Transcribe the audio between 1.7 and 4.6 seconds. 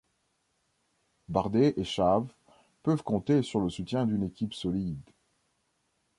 et Chaves peuvent compter sur le soutien d'une équipe